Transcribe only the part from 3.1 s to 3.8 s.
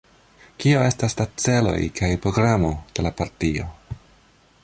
partio?